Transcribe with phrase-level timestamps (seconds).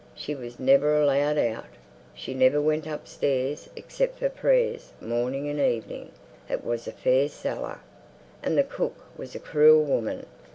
[0.15, 1.67] She was never allowed out.
[2.15, 6.11] She never went upstairs except for prayers morning and evening.
[6.49, 7.77] It was a fair cellar.
[8.41, 10.25] And the cook was a cruel woman.